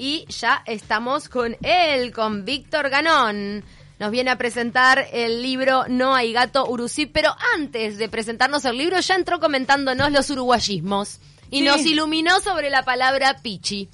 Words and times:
Y 0.00 0.26
ya 0.28 0.62
estamos 0.64 1.28
con 1.28 1.56
él, 1.60 2.12
con 2.12 2.44
Víctor 2.44 2.88
Ganón. 2.88 3.64
Nos 3.98 4.12
viene 4.12 4.30
a 4.30 4.38
presentar 4.38 5.08
el 5.12 5.42
libro 5.42 5.86
No 5.88 6.14
hay 6.14 6.32
gato 6.32 6.70
Urusí, 6.70 7.06
pero 7.06 7.34
antes 7.56 7.98
de 7.98 8.08
presentarnos 8.08 8.64
el 8.64 8.78
libro 8.78 9.00
ya 9.00 9.16
entró 9.16 9.40
comentándonos 9.40 10.12
los 10.12 10.30
uruguayismos 10.30 11.18
y 11.50 11.58
Sí. 11.58 11.64
nos 11.64 11.84
iluminó 11.84 12.38
sobre 12.38 12.70
la 12.70 12.84
palabra 12.84 13.38
pichi. 13.42 13.88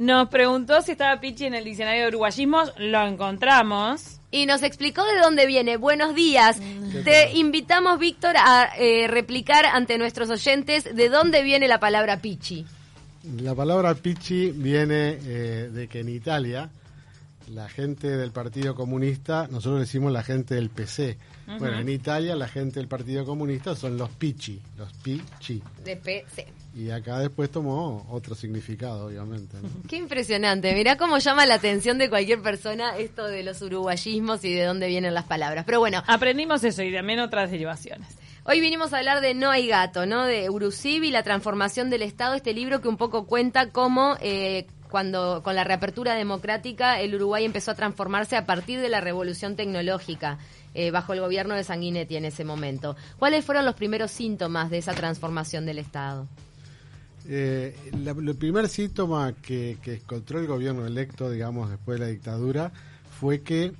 Nos 0.00 0.28
preguntó 0.28 0.82
si 0.82 0.92
estaba 0.92 1.20
Pichi 1.20 1.44
en 1.44 1.54
el 1.54 1.64
diccionario 1.64 2.02
de 2.02 2.08
uruguayismos, 2.08 2.72
lo 2.78 3.06
encontramos. 3.06 4.18
Y 4.32 4.46
nos 4.46 4.62
explicó 4.64 5.04
de 5.04 5.18
dónde 5.20 5.46
viene. 5.46 5.76
Buenos 5.76 6.14
días. 6.16 6.58
Te 7.04 7.30
invitamos, 7.36 7.98
Víctor, 8.00 8.36
a 8.36 8.70
eh, 8.76 9.06
replicar 9.08 9.66
ante 9.66 9.98
nuestros 9.98 10.30
oyentes 10.30 10.84
de 10.96 11.08
dónde 11.08 11.42
viene 11.44 11.66
la 11.68 11.78
palabra 11.80 12.18
pichi. 12.18 12.64
La 13.42 13.54
palabra 13.54 13.94
pichi 13.94 14.50
viene 14.50 15.18
eh, 15.20 15.70
de 15.72 15.88
que 15.88 16.00
en 16.00 16.08
Italia 16.08 16.70
la 17.50 17.68
gente 17.68 18.08
del 18.16 18.30
Partido 18.30 18.74
Comunista, 18.74 19.48
nosotros 19.50 19.80
decimos 19.80 20.12
la 20.12 20.22
gente 20.22 20.54
del 20.54 20.70
PC. 20.70 21.16
Bueno, 21.58 21.78
en 21.78 21.88
Italia 21.88 22.36
la 22.36 22.46
gente 22.46 22.78
del 22.78 22.88
Partido 22.88 23.24
Comunista 23.24 23.74
son 23.74 23.96
los 23.96 24.10
pichi, 24.10 24.60
los 24.76 24.92
pichi. 24.92 25.62
De 25.82 25.96
PC. 25.96 26.46
Y 26.76 26.90
acá 26.90 27.18
después 27.20 27.50
tomó 27.50 28.06
otro 28.10 28.34
significado, 28.34 29.06
obviamente. 29.06 29.56
¿no? 29.62 29.68
Qué 29.88 29.96
impresionante. 29.96 30.74
Mirá 30.74 30.96
cómo 30.98 31.18
llama 31.18 31.46
la 31.46 31.54
atención 31.54 31.96
de 31.96 32.10
cualquier 32.10 32.42
persona 32.42 32.98
esto 32.98 33.26
de 33.26 33.42
los 33.42 33.62
uruguayismos 33.62 34.44
y 34.44 34.52
de 34.52 34.64
dónde 34.64 34.88
vienen 34.88 35.14
las 35.14 35.24
palabras. 35.24 35.64
Pero 35.64 35.80
bueno, 35.80 36.02
Aprendimos 36.06 36.62
eso 36.64 36.82
y 36.82 36.92
también 36.92 37.20
otras 37.20 37.50
derivaciones. 37.50 38.08
Hoy 38.50 38.60
vinimos 38.60 38.94
a 38.94 38.96
hablar 38.96 39.20
de 39.20 39.34
No 39.34 39.50
hay 39.50 39.66
gato, 39.66 40.06
¿no? 40.06 40.24
De 40.24 40.48
Urucibi, 40.48 41.10
la 41.10 41.22
transformación 41.22 41.90
del 41.90 42.00
Estado, 42.00 42.34
este 42.34 42.54
libro 42.54 42.80
que 42.80 42.88
un 42.88 42.96
poco 42.96 43.26
cuenta 43.26 43.72
cómo 43.72 44.16
eh, 44.22 44.66
cuando 44.90 45.42
con 45.42 45.54
la 45.54 45.64
reapertura 45.64 46.14
democrática 46.14 46.98
el 46.98 47.14
Uruguay 47.14 47.44
empezó 47.44 47.72
a 47.72 47.74
transformarse 47.74 48.36
a 48.36 48.46
partir 48.46 48.80
de 48.80 48.88
la 48.88 49.02
revolución 49.02 49.54
tecnológica 49.54 50.38
eh, 50.72 50.90
bajo 50.90 51.12
el 51.12 51.20
gobierno 51.20 51.54
de 51.56 51.62
Sanguinetti 51.62 52.16
en 52.16 52.24
ese 52.24 52.42
momento. 52.42 52.96
¿Cuáles 53.18 53.44
fueron 53.44 53.66
los 53.66 53.74
primeros 53.74 54.10
síntomas 54.12 54.70
de 54.70 54.78
esa 54.78 54.94
transformación 54.94 55.66
del 55.66 55.80
Estado? 55.80 56.26
Eh, 57.28 57.76
el 57.92 58.34
primer 58.36 58.70
síntoma 58.70 59.34
que, 59.42 59.76
que 59.82 59.96
encontró 59.96 60.40
el 60.40 60.46
gobierno 60.46 60.86
electo, 60.86 61.30
digamos, 61.30 61.68
después 61.68 62.00
de 62.00 62.06
la 62.06 62.10
dictadura, 62.10 62.72
fue 63.20 63.42
que 63.42 63.74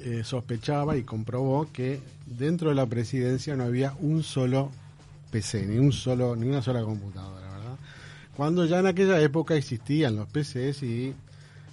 eh, 0.00 0.22
sospechaba 0.24 0.96
y 0.96 1.02
comprobó 1.02 1.68
que 1.72 2.00
dentro 2.26 2.70
de 2.70 2.74
la 2.74 2.86
presidencia 2.86 3.56
no 3.56 3.64
había 3.64 3.94
un 4.00 4.22
solo 4.22 4.70
PC, 5.30 5.66
ni 5.66 5.78
un 5.78 5.92
solo, 5.92 6.36
ni 6.36 6.48
una 6.48 6.62
sola 6.62 6.82
computadora, 6.82 7.46
¿verdad? 7.48 7.76
Cuando 8.36 8.66
ya 8.66 8.80
en 8.80 8.86
aquella 8.86 9.20
época 9.20 9.54
existían 9.54 10.16
los 10.16 10.28
PCs 10.28 10.82
y 10.82 11.14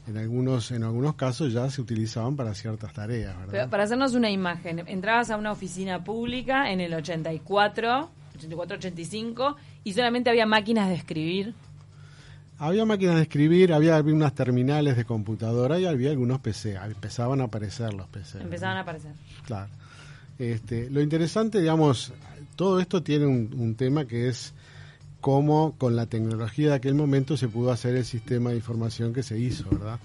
en 0.08 0.18
algunos, 0.18 0.72
en 0.72 0.84
algunos 0.84 1.16
casos 1.16 1.54
ya 1.54 1.70
se 1.70 1.82
utilizaban 1.82 2.36
para 2.36 2.54
ciertas 2.54 2.94
tareas, 2.94 3.38
¿verdad? 3.40 3.70
Para 3.70 3.84
hacernos 3.84 4.14
una 4.14 4.30
imagen, 4.30 4.80
entrabas 4.88 5.30
a 5.30 5.38
una 5.38 5.52
oficina 5.52 6.04
pública 6.04 6.72
en 6.72 6.82
el 6.82 6.94
84, 6.94 8.10
84, 8.36 8.78
85 8.78 9.56
y 9.84 9.94
solamente 9.94 10.30
había 10.30 10.46
máquinas 10.46 10.90
de 10.90 10.96
escribir. 10.96 11.54
Había 12.64 12.86
máquinas 12.86 13.16
de 13.16 13.24
escribir, 13.24 13.74
había 13.74 14.00
unas 14.02 14.36
terminales 14.36 14.96
de 14.96 15.04
computadora 15.04 15.80
y 15.80 15.88
había 15.88 16.12
algunos 16.12 16.42
PC. 16.42 16.76
Empezaban 16.76 17.42
a 17.42 17.46
aparecer 17.46 17.92
los 17.92 18.08
PC. 18.08 18.38
¿no? 18.38 18.44
Empezaban 18.44 18.78
a 18.78 18.82
aparecer. 18.82 19.14
Claro. 19.48 19.72
Este, 20.38 20.88
lo 20.92 21.02
interesante, 21.02 21.60
digamos, 21.60 22.14
todo 22.56 22.80
esto 22.80 23.02
tiene 23.02 23.26
un, 23.26 23.50
un 23.58 23.74
tema 23.74 24.06
que 24.06 24.28
es 24.28 24.54
cómo 25.22 25.74
con 25.80 25.96
la 25.96 26.06
tecnología 26.06 26.70
de 26.70 26.76
aquel 26.76 26.94
momento 26.94 27.36
se 27.36 27.48
pudo 27.48 27.72
hacer 27.72 27.96
el 27.96 28.06
sistema 28.06 28.52
de 28.52 28.58
información 28.58 29.12
que 29.12 29.24
se 29.24 29.40
hizo, 29.40 29.68
¿verdad? 29.72 30.00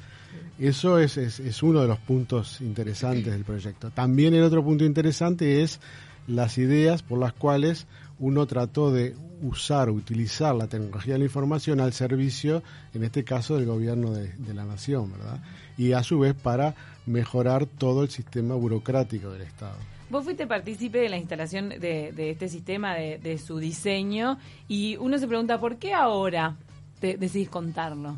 Eso 0.59 0.99
es, 0.99 1.19
es, 1.19 1.41
es 1.41 1.63
uno 1.63 1.83
de 1.83 1.89
los 1.89 1.99
puntos 1.99 2.63
interesantes 2.63 3.35
del 3.35 3.45
proyecto. 3.45 3.91
También 3.91 4.33
el 4.33 4.43
otro 4.43 4.65
punto 4.65 4.87
interesante 4.87 5.63
es 5.63 5.79
las 6.27 6.57
ideas 6.57 7.03
por 7.03 7.19
las 7.19 7.35
cuales 7.35 7.87
uno 8.19 8.47
trató 8.47 8.91
de 8.91 9.15
usar, 9.43 9.91
utilizar 9.91 10.55
la 10.55 10.67
tecnología 10.67 11.15
de 11.15 11.19
la 11.21 11.25
información 11.27 11.81
al 11.81 11.93
servicio, 11.93 12.63
en 12.95 13.05
este 13.05 13.25
caso, 13.25 13.57
del 13.57 13.67
gobierno 13.67 14.13
de, 14.13 14.33
de 14.33 14.55
la 14.55 14.65
nación, 14.65 15.13
¿verdad? 15.13 15.43
Y 15.77 15.93
a 15.93 16.03
su 16.03 16.19
vez 16.19 16.35
para 16.35 16.75
mejorar 17.05 17.67
todo 17.67 18.03
el 18.03 18.09
sistema 18.09 18.55
burocrático 18.55 19.31
del 19.31 19.43
Estado. 19.43 19.77
Vos 20.09 20.25
fuiste 20.25 20.47
partícipe 20.47 20.99
de 20.99 21.09
la 21.09 21.17
instalación 21.19 21.69
de, 21.69 22.13
de 22.13 22.31
este 22.31 22.49
sistema, 22.49 22.95
de, 22.95 23.19
de 23.19 23.39
su 23.39 23.59
diseño, 23.59 24.39
y 24.69 24.97
uno 24.97 25.19
se 25.19 25.27
pregunta, 25.27 25.61
¿por 25.61 25.77
qué 25.77 25.93
ahora 25.93 26.57
te 27.01 27.17
decidís 27.17 27.51
contarlo? 27.51 28.17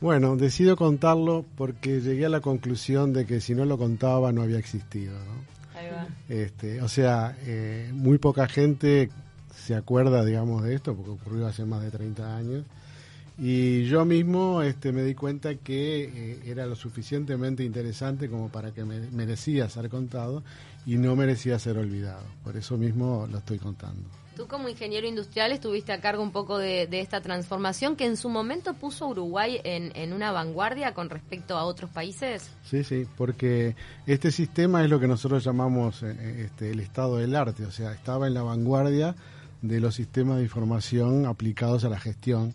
Bueno, 0.00 0.36
decido 0.36 0.76
contarlo 0.76 1.44
porque 1.56 2.00
llegué 2.00 2.26
a 2.26 2.28
la 2.28 2.40
conclusión 2.40 3.14
de 3.14 3.24
que 3.24 3.40
si 3.40 3.54
no 3.54 3.64
lo 3.64 3.78
contaba 3.78 4.30
no 4.30 4.42
había 4.42 4.58
existido, 4.58 5.14
¿no? 5.14 5.55
Este, 6.28 6.82
o 6.82 6.88
sea, 6.88 7.36
eh, 7.42 7.90
muy 7.92 8.18
poca 8.18 8.48
gente 8.48 9.10
se 9.54 9.74
acuerda, 9.74 10.24
digamos, 10.24 10.62
de 10.62 10.74
esto, 10.74 10.94
porque 10.94 11.10
ocurrió 11.10 11.46
hace 11.46 11.64
más 11.64 11.82
de 11.82 11.90
30 11.90 12.36
años. 12.36 12.64
Y 13.38 13.84
yo 13.84 14.04
mismo 14.04 14.62
este, 14.62 14.92
me 14.92 15.02
di 15.02 15.14
cuenta 15.14 15.54
que 15.56 16.04
eh, 16.04 16.42
era 16.46 16.66
lo 16.66 16.74
suficientemente 16.74 17.64
interesante 17.64 18.30
como 18.30 18.48
para 18.48 18.72
que 18.72 18.84
me, 18.84 19.00
merecía 19.10 19.68
ser 19.68 19.90
contado 19.90 20.42
y 20.86 20.96
no 20.96 21.16
merecía 21.16 21.58
ser 21.58 21.76
olvidado. 21.76 22.24
Por 22.44 22.56
eso 22.56 22.78
mismo 22.78 23.28
lo 23.30 23.38
estoy 23.38 23.58
contando. 23.58 24.08
Tú 24.36 24.46
como 24.46 24.68
ingeniero 24.68 25.06
industrial 25.06 25.50
estuviste 25.50 25.94
a 25.94 26.00
cargo 26.02 26.22
un 26.22 26.30
poco 26.30 26.58
de, 26.58 26.86
esta 26.92 27.22
transformación 27.22 27.96
que 27.96 28.04
en 28.04 28.18
su 28.18 28.28
momento 28.28 28.74
puso 28.74 29.06
a 29.06 29.08
Uruguay 29.08 29.62
en, 29.64 29.92
en 29.96 30.12
una 30.12 30.30
vanguardia 30.30 30.92
con 30.92 31.08
respecto 31.08 31.56
a 31.56 31.64
otros 31.64 31.90
países. 31.90 32.50
Sí, 32.62 32.84
sí, 32.84 33.06
porque 33.16 33.76
este 34.06 34.30
sistema 34.30 34.84
es 34.84 34.90
lo 34.90 35.00
que 35.00 35.06
nosotros 35.06 35.42
llamamos 35.42 36.02
eh, 36.02 36.44
este, 36.44 36.70
el 36.70 36.80
estado 36.80 37.16
del 37.16 37.34
arte, 37.34 37.64
o 37.64 37.70
sea, 37.70 37.92
estaba 37.92 38.26
en 38.26 38.34
la 38.34 38.42
vanguardia 38.42 39.16
de 39.62 39.80
los 39.80 39.94
sistemas 39.94 40.36
de 40.36 40.42
información 40.42 41.24
aplicados 41.24 41.84
a 41.84 41.88
la 41.88 41.98
gestión. 41.98 42.52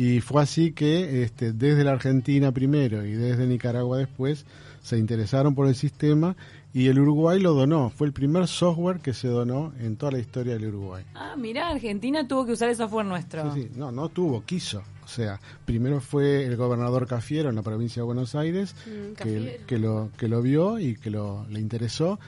Y 0.00 0.22
fue 0.22 0.40
así 0.40 0.72
que 0.72 1.22
este, 1.24 1.52
desde 1.52 1.84
la 1.84 1.90
Argentina 1.90 2.52
primero 2.52 3.04
y 3.04 3.12
desde 3.12 3.46
Nicaragua 3.46 3.98
después 3.98 4.46
se 4.80 4.96
interesaron 4.96 5.54
por 5.54 5.66
el 5.66 5.74
sistema 5.74 6.36
y 6.72 6.86
el 6.86 6.98
Uruguay 7.00 7.38
lo 7.38 7.52
donó. 7.52 7.90
Fue 7.90 8.06
el 8.06 8.14
primer 8.14 8.48
software 8.48 9.00
que 9.00 9.12
se 9.12 9.28
donó 9.28 9.74
en 9.78 9.96
toda 9.96 10.12
la 10.12 10.18
historia 10.18 10.54
del 10.54 10.68
Uruguay. 10.68 11.04
Ah, 11.14 11.34
mirá, 11.36 11.68
Argentina 11.68 12.26
tuvo 12.26 12.46
que 12.46 12.52
usar 12.52 12.70
el 12.70 12.76
software 12.76 13.04
nuestro. 13.04 13.52
Sí, 13.52 13.64
sí, 13.64 13.70
no, 13.76 13.92
no 13.92 14.08
tuvo, 14.08 14.42
quiso. 14.42 14.82
O 15.04 15.06
sea, 15.06 15.38
primero 15.66 16.00
fue 16.00 16.46
el 16.46 16.56
gobernador 16.56 17.06
Cafiero 17.06 17.50
en 17.50 17.56
la 17.56 17.62
provincia 17.62 18.00
de 18.00 18.06
Buenos 18.06 18.34
Aires 18.34 18.74
Mm, 18.86 19.22
que, 19.22 19.60
que 19.66 19.78
lo 19.78 20.08
que 20.16 20.28
lo 20.28 20.40
vio 20.40 20.78
y 20.78 20.94
que 20.94 21.10
lo 21.10 21.44
le 21.50 21.60
interesó 21.60 22.18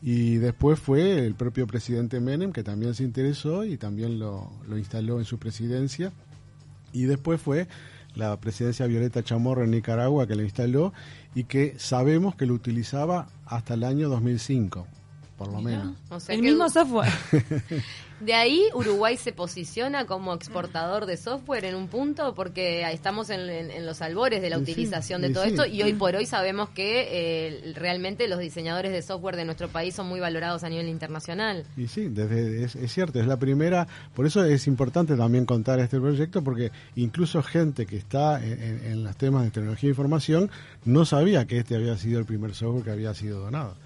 y 0.00 0.36
después 0.36 0.78
fue 0.78 1.26
el 1.26 1.34
propio 1.34 1.66
presidente 1.66 2.20
Menem 2.20 2.52
que 2.52 2.62
también 2.62 2.94
se 2.94 3.02
interesó 3.02 3.66
y 3.66 3.76
también 3.76 4.18
lo, 4.18 4.50
lo 4.66 4.78
instaló 4.78 5.18
en 5.18 5.26
su 5.26 5.38
presidencia 5.38 6.10
y 7.02 7.06
después 7.06 7.40
fue 7.40 7.68
la 8.14 8.38
presidencia 8.40 8.86
Violeta 8.86 9.22
Chamorro 9.22 9.64
en 9.64 9.70
Nicaragua 9.70 10.26
que 10.26 10.34
lo 10.34 10.42
instaló 10.42 10.92
y 11.34 11.44
que 11.44 11.74
sabemos 11.78 12.34
que 12.34 12.46
lo 12.46 12.54
utilizaba 12.54 13.28
hasta 13.46 13.74
el 13.74 13.84
año 13.84 14.08
2005 14.08 14.86
por 15.38 15.50
lo 15.52 15.62
menos. 15.62 15.96
O 16.10 16.18
sea 16.20 16.34
el 16.34 16.42
que 16.42 16.48
mismo 16.48 16.68
software. 16.68 17.08
de 18.20 18.34
ahí 18.34 18.64
Uruguay 18.74 19.16
se 19.16 19.32
posiciona 19.32 20.04
como 20.04 20.34
exportador 20.34 21.06
de 21.06 21.16
software 21.16 21.64
en 21.66 21.76
un 21.76 21.86
punto 21.86 22.34
porque 22.34 22.82
estamos 22.90 23.30
en, 23.30 23.48
en- 23.48 23.70
en 23.70 23.86
los 23.86 24.02
albores 24.02 24.42
de 24.42 24.50
la 24.50 24.56
Y 24.58 24.64
sí, 24.66 24.72
utilización 24.72 25.22
de 25.22 25.30
todo 25.30 25.44
sí. 25.44 25.50
esto 25.50 25.64
y 25.66 25.80
hoy 25.82 25.92
por 25.92 26.16
hoy 26.16 26.26
sabemos 26.26 26.70
que 26.70 27.06
eh, 27.12 27.72
realmente 27.76 28.26
los 28.26 28.40
diseñadores 28.40 28.90
de 28.90 29.00
software 29.02 29.36
de 29.36 29.44
nuestro 29.44 29.68
país 29.68 29.94
son 29.94 30.08
muy 30.08 30.18
valorados 30.18 30.64
a 30.64 30.68
nivel 30.68 30.88
internacional. 30.88 31.64
Y 31.76 31.86
sí, 31.86 32.08
desde, 32.08 32.64
es, 32.64 32.74
es 32.74 32.92
cierto, 32.92 33.20
es 33.20 33.26
la 33.28 33.36
primera, 33.38 33.86
por 34.16 34.26
eso 34.26 34.42
es 34.44 34.66
importante 34.66 35.14
también 35.16 35.46
contar 35.46 35.78
este 35.78 36.00
proyecto, 36.00 36.42
porque 36.42 36.72
incluso 36.96 37.40
gente 37.44 37.86
que 37.86 37.96
está 37.96 38.44
en, 38.44 38.60
en- 38.60 38.84
en 38.84 39.04
los 39.04 39.16
temas 39.16 39.44
de 39.44 39.52
tecnología 39.52 39.86
e 39.88 39.92
información 39.92 40.50
no 40.84 41.04
sabía 41.04 41.46
que 41.46 41.58
este 41.58 41.76
había 41.76 41.96
sido 41.96 42.18
el 42.18 42.24
primer 42.26 42.52
software 42.56 42.82
que 42.84 42.90
había 42.90 43.14
sido 43.14 43.38
donado. 43.38 43.76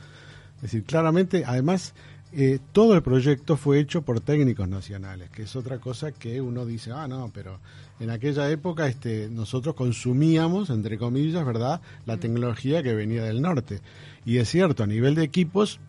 Es 0.62 0.70
decir, 0.70 0.85
claramente, 0.85 1.43
además, 1.44 1.93
eh, 2.35 2.61
todo 2.73 2.94
el 2.94 3.03
proyecto 3.03 3.56
fue 3.56 3.81
hecho 3.81 4.03
por 4.03 4.20
técnicos 4.20 4.69
nacionales, 4.69 5.29
que 5.31 5.43
es 5.43 5.56
otra 5.56 5.79
cosa 5.79 6.12
que 6.12 6.41
uno 6.41 6.64
dice, 6.64 6.93
ah, 6.93 7.09
no, 7.09 7.31
pero 7.35 7.59
en 8.00 8.09
aquella 8.09 8.49
época 8.49 8.87
este, 8.87 9.29
nosotros 9.29 9.75
consumíamos, 9.75 10.70
entre 10.70 10.97
comillas, 10.97 11.44
¿verdad?, 11.44 11.82
la 12.06 12.17
tecnología 12.17 12.82
que 12.82 12.94
venía 12.94 13.25
del 13.25 13.43
norte. 13.43 13.81
Y 14.25 14.38
es 14.38 14.49
cierto, 14.49 14.85
a 14.85 14.87
nivel 14.87 15.14
de 15.14 15.25
equipos, 15.25 15.81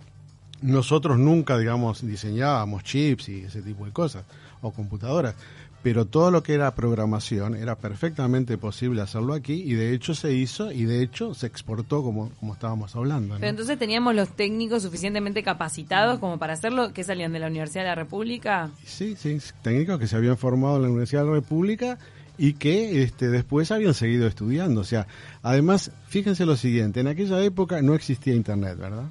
nosotros 0.62 1.18
nunca, 1.20 1.58
digamos, 1.58 2.06
diseñábamos 2.06 2.84
chips 2.84 3.30
y 3.30 3.42
ese 3.42 3.62
tipo 3.62 3.86
de 3.86 3.92
cosas, 3.92 4.26
o 4.62 4.72
computadoras, 4.72 5.36
pero 5.84 6.06
todo 6.06 6.32
lo 6.32 6.42
que 6.42 6.54
era 6.54 6.74
programación 6.74 7.56
era 7.56 7.76
perfectamente 7.76 8.58
posible 8.58 9.02
hacerlo 9.02 9.34
aquí 9.34 9.62
y 9.66 9.74
de 9.74 9.94
hecho 9.94 10.16
se 10.16 10.34
hizo 10.34 10.72
y 10.72 10.86
de 10.86 11.04
hecho 11.04 11.34
se 11.34 11.46
exportó 11.46 12.02
como, 12.02 12.30
como 12.40 12.54
estábamos 12.54 12.96
hablando. 12.96 13.34
¿no? 13.34 13.40
Pero 13.42 13.50
entonces 13.50 13.78
teníamos 13.78 14.16
los 14.16 14.30
técnicos 14.30 14.84
suficientemente 14.84 15.44
capacitados 15.44 16.20
como 16.20 16.40
para 16.40 16.54
hacerlo, 16.54 16.94
que 16.94 17.04
salían 17.04 17.34
de 17.34 17.40
la 17.40 17.48
Universidad 17.48 17.84
de 17.84 17.90
la 17.90 17.96
República. 17.96 18.72
Sí, 18.86 19.16
sí, 19.18 19.38
técnicos 19.62 20.00
que 20.00 20.08
se 20.08 20.16
habían 20.16 20.38
formado 20.38 20.78
en 20.78 20.84
la 20.84 20.88
Universidad 20.88 21.24
de 21.24 21.28
la 21.28 21.34
República 21.36 22.00
y 22.38 22.54
que 22.54 23.04
este, 23.04 23.28
después 23.28 23.70
habían 23.72 23.94
seguido 23.94 24.26
estudiando. 24.26 24.82
O 24.82 24.86
sea, 24.86 25.08
además, 25.42 25.92
fíjense 26.08 26.46
lo 26.46 26.56
siguiente, 26.56 27.02
en 27.02 27.08
aquella 27.08 27.44
época 27.44 27.82
no 27.82 27.94
existía 27.94 28.34
Internet, 28.34 28.78
¿verdad? 28.78 29.04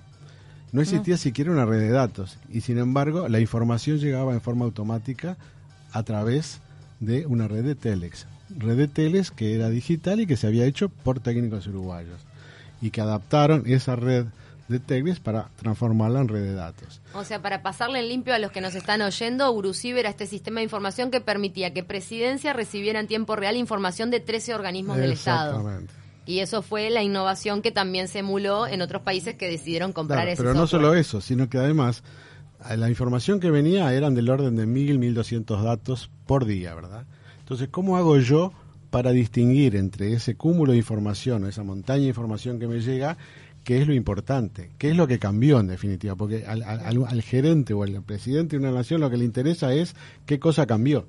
No 0.73 0.81
existía 0.81 1.19
siquiera 1.19 1.51
una 1.51 1.67
red 1.67 1.81
de 1.81 1.91
datos 1.91 2.39
y 2.51 2.63
sin 2.63 2.79
embargo 2.79 3.29
la 3.29 3.41
información 3.41 3.99
llegaba 3.99 4.33
en 4.33 4.41
forma 4.41 4.65
automática 4.65 5.37
a 5.93 6.03
través 6.03 6.61
de 7.00 7.27
una 7.27 7.49
red 7.49 7.65
de 7.65 7.75
telex. 7.75 8.27
Red 8.50 8.77
de 8.77 8.89
telex 8.89 9.31
que 9.31 9.55
era 9.55 9.69
digital 9.71 10.21
y 10.21 10.27
que 10.27 10.37
se 10.37 10.47
había 10.47 10.67
hecho 10.67 10.89
por 10.89 11.21
técnicos 11.21 11.67
uruguayos 11.67 12.21
y 12.81 12.91
que 12.91 13.00
adaptaron 13.00 13.65
esa 13.67 13.97
red 13.97 14.27
de 14.69 14.79
telex 14.79 15.21
para 15.21 15.49
transformarla 15.56 16.21
en 16.21 16.29
red 16.29 16.43
de 16.43 16.55
datos. 16.55 17.00
O 17.15 17.25
sea, 17.25 17.43
para 17.43 17.62
pasarle 17.62 18.00
en 18.00 18.09
limpio 18.09 18.35
a 18.35 18.39
los 18.39 18.50
que 18.50 18.61
nos 18.61 18.75
están 18.75 19.03
oyendo, 19.03 19.50
Urucibe 19.53 20.00
era 20.00 20.09
este 20.09 20.27
sistema 20.27 20.61
de 20.61 20.65
información 20.65 21.11
que 21.11 21.21
permitía 21.21 21.73
que 21.73 21.85
Presidencia 21.85 22.53
recibiera 22.53 23.00
en 23.00 23.06
tiempo 23.06 23.37
real 23.37 23.56
información 23.56 24.11
de 24.11 24.21
13 24.21 24.55
organismos 24.55 24.97
del 24.97 25.12
Estado. 25.12 25.50
Exactamente. 25.50 25.94
Y 26.25 26.39
eso 26.39 26.62
fue 26.62 26.89
la 26.91 27.03
innovación 27.03 27.62
que 27.62 27.73
también 27.73 28.06
se 28.06 28.21
emuló 28.21 28.67
en 28.67 28.81
otros 28.81 29.03
países 29.03 29.35
que 29.35 29.49
decidieron 29.49 29.93
comprar 29.93 30.21
Claro, 30.21 30.33
ese 30.33 30.43
pero 30.43 30.55
no 30.55 30.67
solo 30.67 30.94
eso, 30.94 31.21
sino 31.21 31.49
que 31.49 31.59
además 31.59 32.05
la 32.76 32.88
información 32.88 33.41
que 33.41 33.50
venía 33.50 33.93
eran 33.94 34.14
del 34.14 34.29
orden 34.31 34.56
de 34.56 34.67
1000, 34.67 34.99
1200 34.99 35.62
datos 35.62 36.11
por 36.26 36.44
día, 36.44 36.75
¿verdad? 36.75 37.05
Entonces, 37.41 37.69
¿cómo 37.70 37.97
hago 37.97 38.19
yo 38.19 38.53
para 38.91 39.11
distinguir 39.11 39.76
entre 39.76 40.12
ese 40.12 40.35
cúmulo 40.35 40.73
de 40.73 40.79
información, 40.79 41.44
o 41.44 41.49
esa 41.49 41.62
montaña 41.62 42.03
de 42.03 42.09
información 42.09 42.59
que 42.59 42.67
me 42.69 42.81
llega, 42.81 43.17
qué 43.64 43.81
es 43.81 43.87
lo 43.87 43.94
importante, 43.94 44.70
qué 44.79 44.91
es 44.91 44.97
lo 44.97 45.06
que 45.06 45.19
cambió 45.19 45.61
en 45.61 45.67
definitiva? 45.69 46.14
Porque 46.14 46.44
al, 46.47 46.62
al- 46.62 46.81
al- 46.81 47.05
al 47.06 47.23
gerente 47.23 47.75
o 47.75 47.82
al 47.82 48.03
presidente 48.03 48.56
de 48.59 48.62
una 48.67 48.73
nación 48.76 49.00
lo 49.00 49.11
que 49.11 49.17
le 49.17 49.25
interesa 49.25 49.73
es 49.75 49.94
qué 50.26 50.38
cosa 50.38 50.67
cambió, 50.67 51.06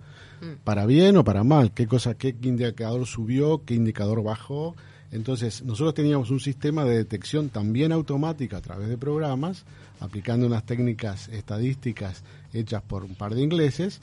para 0.66 0.86
bien 0.86 1.16
o 1.18 1.24
para 1.24 1.44
mal, 1.44 1.72
qué 1.74 1.88
cosa, 1.88 2.16
qué 2.16 2.36
indicador 2.42 3.06
subió, 3.06 3.64
qué 3.66 3.76
indicador 3.76 4.24
bajó. 4.24 4.76
Entonces, 5.14 5.64
nosotros 5.64 5.94
teníamos 5.94 6.32
un 6.32 6.40
sistema 6.40 6.84
de 6.86 6.98
detección 6.98 7.50
también 7.50 7.92
automática 7.92 8.58
a 8.58 8.62
través 8.62 8.90
de 8.90 8.98
programas, 8.98 9.64
aplicando 10.00 10.48
unas 10.48 10.66
técnicas 10.66 11.30
estadísticas 11.30 12.24
hechas 12.52 12.82
por 12.82 13.04
un 13.04 13.14
par 13.14 13.36
de 13.36 13.44
ingleses, 13.44 14.02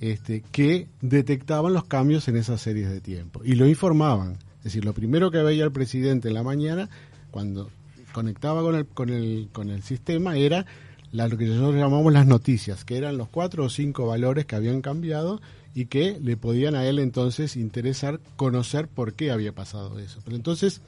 este, 0.00 0.42
que 0.50 0.88
detectaban 1.00 1.72
los 1.72 1.84
cambios 1.84 2.26
en 2.26 2.36
esas 2.36 2.60
series 2.60 2.90
de 2.90 3.00
tiempo 3.00 3.42
y 3.44 3.54
lo 3.54 3.68
informaban. 3.68 4.32
Es 4.58 4.64
decir, 4.64 4.84
lo 4.84 4.92
primero 4.92 5.30
que 5.30 5.38
veía 5.38 5.64
el 5.64 5.72
presidente 5.72 6.28
en 6.28 6.34
la 6.34 6.42
mañana, 6.42 6.90
cuando 7.30 7.70
conectaba 8.12 8.60
con 8.62 8.74
el, 8.74 8.86
con 8.86 9.10
el, 9.10 9.48
con 9.52 9.70
el 9.70 9.84
sistema, 9.84 10.36
era 10.36 10.66
la- 11.14 11.28
lo 11.28 11.38
que 11.38 11.46
nosotros 11.46 11.76
llamamos 11.76 12.12
las 12.12 12.26
noticias, 12.26 12.84
que 12.84 12.96
eran 12.96 13.16
los 13.16 13.28
cuatro 13.28 13.64
o 13.64 13.70
cinco 13.70 14.06
valores 14.06 14.46
que 14.46 14.56
habían 14.56 14.82
cambiado 14.82 15.40
y 15.72 15.86
que 15.86 16.18
le 16.20 16.36
podían 16.36 16.74
a 16.74 16.84
él 16.86 16.98
entonces 16.98 17.56
interesar 17.56 18.18
conocer 18.36 18.88
por 18.88 19.14
qué 19.14 19.30
había 19.30 19.52
pasado 19.52 19.98
eso. 20.00 20.20
Pero 20.24 20.36
entonces 20.36 20.80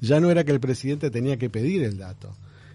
ya 0.00 0.18
no 0.18 0.30
era 0.30 0.42
que 0.42 0.50
el 0.50 0.58
presidente 0.60 1.10
tenía 1.10 1.36
que 1.36 1.48
pedir 1.50 1.84
el 1.84 1.98
dato. 1.98 2.34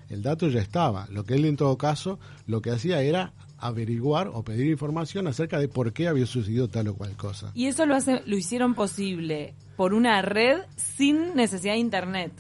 El 0.09 0.21
dato 0.21 0.47
ya 0.47 0.61
estaba. 0.61 1.07
Lo 1.11 1.25
que 1.25 1.33
él 1.35 1.43
en 1.45 1.57
todo 1.57 1.77
caso 1.77 2.17
lo 2.47 2.61
que 2.61 2.71
hacía 2.71 3.01
era 3.01 3.33
averiguar 3.57 4.29
o 4.33 4.43
pedir 4.43 4.67
información 4.67 5.27
acerca 5.27 5.59
de 5.59 5.67
por 5.67 5.91
qué 5.91 6.07
había 6.07 6.25
sucedido 6.25 6.69
tal 6.69 6.87
o 6.89 6.95
cual 6.95 7.15
cosa. 7.17 7.51
Y 7.55 7.67
eso 7.67 7.85
lo, 7.85 7.95
hace, 7.95 8.21
lo 8.25 8.37
hicieron 8.37 8.73
posible 8.73 9.53
por 9.75 9.93
una 9.93 10.21
red 10.21 10.61
sin 10.77 11.35
necesidad 11.35 11.73
de 11.73 11.79
internet. 11.79 12.31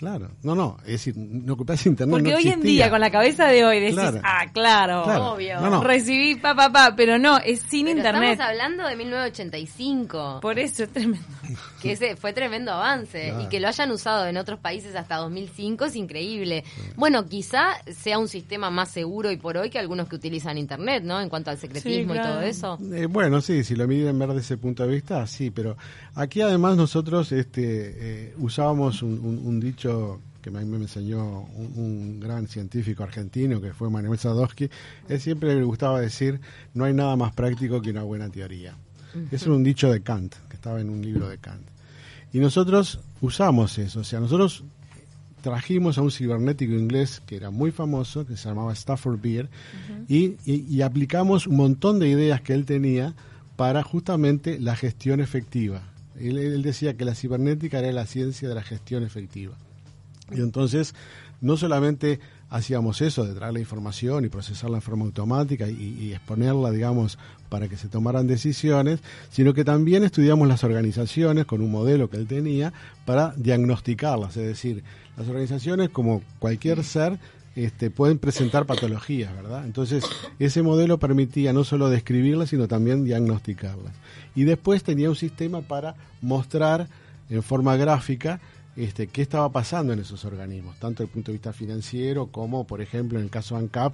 Claro. 0.00 0.30
No, 0.42 0.54
no, 0.54 0.78
es 0.86 0.92
decir, 0.92 1.14
no 1.14 1.52
ocupás 1.52 1.84
internet. 1.84 2.10
Porque 2.14 2.30
no 2.30 2.36
hoy 2.38 2.48
en 2.48 2.62
día, 2.62 2.88
con 2.88 3.00
la 3.00 3.10
cabeza 3.10 3.44
de 3.48 3.66
hoy, 3.66 3.80
decís, 3.80 3.96
Claro. 3.96 4.20
ah, 4.24 4.46
claro, 4.50 5.02
Claro. 5.04 5.32
Obvio. 5.34 5.60
No, 5.60 5.68
no. 5.68 5.82
recibí 5.84 6.36
pa, 6.36 6.54
pa, 6.54 6.72
pa, 6.72 6.94
pero 6.96 7.18
no, 7.18 7.36
es 7.36 7.60
sin 7.68 7.84
Pero 7.84 7.98
internet. 7.98 8.30
estamos 8.32 8.50
hablando 8.50 8.86
de 8.88 8.96
1985, 8.96 10.38
Por 10.40 10.58
eso 10.58 10.84
es 10.84 10.88
tremendo. 10.90 11.26
que 11.82 11.92
ese 11.92 12.16
fue 12.16 12.32
tremendo 12.32 12.72
avance 12.72 13.24
Claro. 13.28 13.42
y 13.44 13.48
que 13.48 13.60
lo 13.60 13.68
hayan 13.68 13.90
usado 13.90 14.26
en 14.26 14.38
otros 14.38 14.58
países 14.58 14.96
hasta 14.96 15.16
2005 15.16 15.84
es 15.84 15.96
increíble. 15.96 16.64
Bueno, 16.96 17.26
quizá 17.26 17.74
sea 17.94 18.18
un 18.18 18.28
sistema 18.28 18.70
más 18.70 18.88
seguro 18.90 19.30
y 19.30 19.36
por 19.36 19.58
hoy 19.58 19.68
que 19.68 19.78
algunos 19.78 20.08
que 20.08 20.16
utilizan 20.16 20.56
internet, 20.56 21.02
¿no? 21.04 21.20
En 21.20 21.28
cuanto 21.28 21.50
al 21.50 21.58
secretismo 21.58 22.14
Sí, 22.14 22.18
y 22.18 22.22
todo 22.22 22.40
eso. 22.40 22.78
Eh, 22.94 23.04
bueno, 23.04 23.42
sí, 23.42 23.64
si 23.64 23.76
lo 23.76 23.86
miden 23.86 24.18
ver 24.18 24.28
desde 24.28 24.40
ese 24.40 24.56
punto 24.56 24.82
de 24.86 24.94
vista, 24.94 25.26
sí, 25.26 25.50
pero 25.50 25.76
aquí 26.14 26.40
además 26.40 26.78
nosotros 26.78 27.32
este, 27.32 28.28
eh, 28.30 28.34
usábamos 28.38 29.02
un, 29.02 29.18
un- 29.18 29.46
un 29.46 29.60
dicho 29.60 29.89
que 30.42 30.48
a 30.48 30.52
mí 30.52 30.64
me 30.64 30.76
enseñó 30.78 31.42
un, 31.54 31.72
un 31.76 32.20
gran 32.20 32.46
científico 32.48 33.02
argentino 33.02 33.60
que 33.60 33.72
fue 33.74 33.90
Manuel 33.90 34.18
Sadowski, 34.18 34.70
él 35.08 35.20
siempre 35.20 35.54
le 35.54 35.62
gustaba 35.64 36.00
decir, 36.00 36.40
no 36.74 36.84
hay 36.84 36.94
nada 36.94 37.14
más 37.16 37.32
práctico 37.34 37.82
que 37.82 37.90
una 37.90 38.02
buena 38.04 38.28
teoría. 38.30 38.74
Es 39.30 39.46
un 39.46 39.62
dicho 39.64 39.90
de 39.92 40.00
Kant, 40.02 40.34
que 40.48 40.54
estaba 40.56 40.80
en 40.80 40.88
un 40.88 41.02
libro 41.02 41.28
de 41.28 41.36
Kant. 41.38 41.66
Y 42.32 42.38
nosotros 42.38 43.00
usamos 43.20 43.76
eso, 43.78 44.00
o 44.00 44.04
sea, 44.04 44.20
nosotros 44.20 44.62
trajimos 45.42 45.98
a 45.98 46.02
un 46.02 46.10
cibernético 46.10 46.74
inglés 46.74 47.20
que 47.26 47.36
era 47.36 47.50
muy 47.50 47.70
famoso, 47.70 48.26
que 48.26 48.36
se 48.36 48.48
llamaba 48.48 48.72
Stafford 48.72 49.20
Beer, 49.20 49.48
y, 50.08 50.36
y- 50.44 50.64
y 50.68 50.82
aplicamos 50.82 51.46
un 51.46 51.56
montón 51.56 51.98
de 51.98 52.08
ideas 52.08 52.40
que 52.40 52.52
él 52.54 52.64
tenía 52.66 53.14
para 53.56 53.82
justamente 53.82 54.58
la 54.60 54.76
gestión 54.76 55.20
efectiva. 55.20 55.82
Él, 56.18 56.38
él 56.38 56.62
decía 56.62 56.96
que 56.96 57.04
la 57.04 57.14
cibernética 57.14 57.78
era 57.78 57.90
la 57.92 58.06
ciencia 58.06 58.48
de 58.48 58.54
la 58.54 58.62
gestión 58.62 59.02
efectiva. 59.02 59.56
Y 60.32 60.40
entonces, 60.40 60.94
no 61.40 61.56
solamente 61.56 62.20
hacíamos 62.50 63.00
eso, 63.00 63.24
de 63.24 63.34
traer 63.34 63.54
la 63.54 63.60
información 63.60 64.24
y 64.24 64.28
procesarla 64.28 64.78
en 64.78 64.82
forma 64.82 65.04
automática 65.04 65.68
y, 65.68 66.12
exponerla, 66.12 66.70
digamos, 66.70 67.18
para 67.48 67.68
que 67.68 67.76
se 67.76 67.88
tomaran 67.88 68.26
decisiones, 68.26 69.00
sino 69.30 69.54
que 69.54 69.64
también 69.64 70.02
estudiamos 70.02 70.48
las 70.48 70.64
organizaciones 70.64 71.46
con 71.46 71.60
un 71.60 71.70
modelo 71.70 72.10
que 72.10 72.16
él 72.16 72.26
tenía 72.26 72.72
para 73.04 73.32
diagnosticarlas. 73.36 74.36
Es 74.36 74.46
decir, 74.46 74.82
las 75.16 75.28
organizaciones, 75.28 75.90
como 75.90 76.22
cualquier 76.40 76.82
ser, 76.82 77.18
este, 77.54 77.90
pueden 77.90 78.18
presentar 78.18 78.66
patologías, 78.66 79.34
¿verdad? 79.34 79.64
Entonces, 79.64 80.04
ese 80.38 80.62
modelo 80.62 80.98
permitía 80.98 81.52
no 81.52 81.64
solo 81.64 81.88
describirlas, 81.88 82.50
sino 82.50 82.68
también 82.68 83.04
diagnosticarlas. 83.04 83.92
Y 84.34 84.44
después 84.44 84.82
tenía 84.82 85.08
un 85.08 85.16
sistema 85.16 85.60
para 85.60 85.94
mostrar 86.20 86.88
en 87.28 87.42
forma 87.42 87.76
gráfica 87.76 88.40
este, 88.76 89.08
qué 89.08 89.22
estaba 89.22 89.50
pasando 89.50 89.92
en 89.92 89.98
esos 89.98 90.24
organismos, 90.24 90.76
tanto 90.78 91.02
desde 91.02 91.04
el 91.04 91.10
punto 91.14 91.32
de 91.32 91.38
vista 91.38 91.52
financiero 91.52 92.26
como, 92.28 92.66
por 92.66 92.80
ejemplo, 92.80 93.18
en 93.18 93.24
el 93.24 93.30
caso 93.30 93.56
ANCAP, 93.56 93.92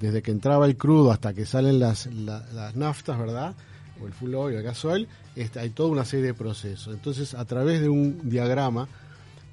desde 0.00 0.22
que 0.22 0.30
entraba 0.30 0.66
el 0.66 0.76
crudo 0.76 1.10
hasta 1.12 1.32
que 1.34 1.46
salen 1.46 1.78
las, 1.80 2.06
la- 2.06 2.44
las 2.52 2.76
naftas, 2.76 3.18
¿verdad? 3.18 3.54
O 4.02 4.06
el 4.06 4.12
full 4.12 4.34
oil, 4.34 4.56
el 4.56 4.62
gasoil, 4.62 5.08
este, 5.34 5.58
hay 5.60 5.70
toda 5.70 5.88
una 5.90 6.04
serie 6.04 6.26
de 6.26 6.34
procesos. 6.34 6.94
Entonces, 6.94 7.34
a 7.34 7.44
través 7.46 7.80
de 7.80 7.88
un 7.88 8.28
diagrama 8.28 8.86